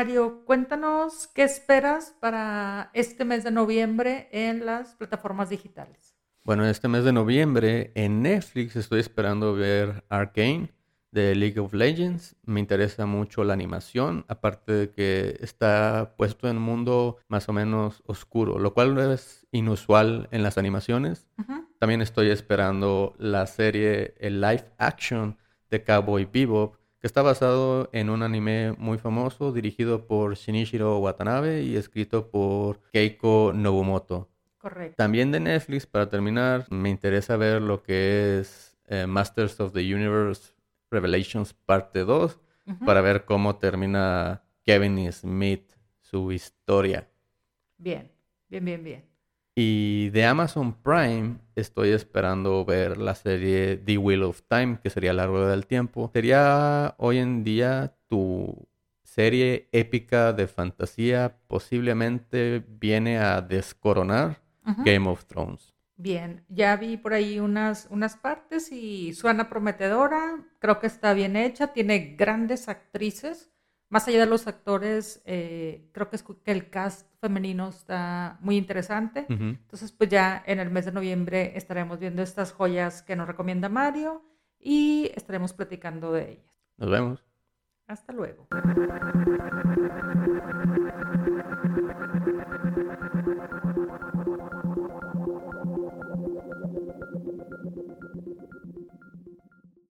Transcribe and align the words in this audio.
Mario, 0.00 0.44
cuéntanos 0.46 1.26
qué 1.34 1.42
esperas 1.42 2.16
para 2.20 2.90
este 2.94 3.24
mes 3.24 3.44
de 3.44 3.50
noviembre 3.50 4.28
en 4.32 4.64
las 4.64 4.94
plataformas 4.94 5.50
digitales. 5.50 6.16
Bueno, 6.42 6.64
este 6.64 6.88
mes 6.88 7.04
de 7.04 7.12
noviembre 7.12 7.92
en 7.94 8.22
Netflix 8.22 8.76
estoy 8.76 9.00
esperando 9.00 9.52
ver 9.52 10.04
Arcane 10.08 10.72
de 11.12 11.34
League 11.34 11.58
of 11.58 11.72
Legends. 11.74 12.36
Me 12.44 12.60
interesa 12.60 13.06
mucho 13.06 13.44
la 13.44 13.52
animación, 13.52 14.24
aparte 14.28 14.72
de 14.72 14.90
que 14.90 15.36
está 15.40 16.14
puesto 16.16 16.48
en 16.48 16.58
un 16.58 16.62
mundo 16.62 17.18
más 17.28 17.48
o 17.48 17.52
menos 17.52 18.02
oscuro, 18.06 18.58
lo 18.58 18.74
cual 18.74 18.94
no 18.94 19.12
es 19.12 19.46
inusual 19.52 20.28
en 20.30 20.42
las 20.42 20.58
animaciones. 20.58 21.26
También 21.78 22.02
estoy 22.02 22.30
esperando 22.30 23.14
la 23.18 23.46
serie 23.46 24.14
el 24.18 24.40
live 24.40 24.64
action 24.78 25.38
de 25.70 25.82
Cowboy 25.82 26.28
Bebop, 26.30 26.76
que 26.98 27.06
está 27.06 27.22
basado 27.22 27.88
en 27.92 28.10
un 28.10 28.22
anime 28.22 28.74
muy 28.76 28.98
famoso 28.98 29.52
dirigido 29.52 30.06
por 30.06 30.34
Shinichiro 30.34 30.98
Watanabe 30.98 31.62
y 31.62 31.76
escrito 31.76 32.30
por 32.30 32.82
Keiko 32.92 33.52
Nobumoto. 33.54 34.28
Correcto. 34.58 34.96
También 34.98 35.32
de 35.32 35.40
Netflix, 35.40 35.86
para 35.86 36.10
terminar, 36.10 36.66
me 36.68 36.90
interesa 36.90 37.38
ver 37.38 37.62
lo 37.62 37.82
que 37.82 38.40
es 38.40 38.76
eh, 38.88 39.06
Masters 39.06 39.58
of 39.60 39.72
the 39.72 39.94
Universe 39.94 40.52
Revelations 40.90 41.54
parte 41.54 42.00
2 42.00 42.40
para 42.84 43.00
ver 43.00 43.24
cómo 43.24 43.56
termina 43.56 44.42
Kevin 44.64 45.12
Smith 45.12 45.72
su 46.00 46.32
historia. 46.32 47.08
Bien, 47.78 48.10
bien, 48.48 48.64
bien, 48.64 48.84
bien. 48.84 49.04
Y 49.54 50.10
de 50.10 50.24
Amazon 50.24 50.74
Prime 50.74 51.38
estoy 51.56 51.90
esperando 51.90 52.64
ver 52.64 52.98
la 52.98 53.14
serie 53.14 53.76
The 53.76 53.98
Wheel 53.98 54.22
of 54.22 54.42
Time, 54.48 54.78
que 54.82 54.90
sería 54.90 55.12
la 55.12 55.26
rueda 55.26 55.50
del 55.50 55.66
tiempo. 55.66 56.10
Sería 56.12 56.94
hoy 56.98 57.18
en 57.18 57.42
día 57.44 57.96
tu 58.06 58.68
serie 59.02 59.68
épica 59.72 60.32
de 60.32 60.46
fantasía, 60.46 61.36
posiblemente 61.48 62.64
viene 62.66 63.18
a 63.18 63.40
descoronar 63.40 64.40
Game 64.84 65.08
of 65.08 65.24
Thrones. 65.24 65.74
Bien, 66.02 66.46
ya 66.48 66.76
vi 66.76 66.96
por 66.96 67.12
ahí 67.12 67.40
unas, 67.40 67.86
unas 67.90 68.16
partes 68.16 68.72
y 68.72 69.12
suena 69.12 69.50
prometedora, 69.50 70.42
creo 70.58 70.80
que 70.80 70.86
está 70.86 71.12
bien 71.12 71.36
hecha, 71.36 71.74
tiene 71.74 72.16
grandes 72.16 72.70
actrices, 72.70 73.52
más 73.90 74.08
allá 74.08 74.20
de 74.20 74.26
los 74.26 74.46
actores, 74.46 75.20
eh, 75.26 75.90
creo 75.92 76.08
que, 76.08 76.16
el 76.46 76.70
cast 76.70 77.06
femenino 77.20 77.68
está 77.68 78.38
muy 78.40 78.56
interesante, 78.56 79.26
entonces 79.28 79.92
pues 79.92 80.08
ya 80.08 80.42
en 80.46 80.58
el 80.58 80.70
mes 80.70 80.86
de 80.86 80.92
noviembre 80.92 81.52
estaremos 81.54 81.98
viendo 81.98 82.22
estas 82.22 82.52
joyas 82.52 83.02
que 83.02 83.14
nos 83.14 83.28
recomienda 83.28 83.68
Mario 83.68 84.24
y 84.58 85.12
estaremos 85.14 85.52
platicando 85.52 86.12
de 86.12 86.32
ellas. 86.32 86.62
Nos 86.78 86.88
vemos. 86.88 87.22
Hasta 87.86 88.14
luego. 88.14 88.48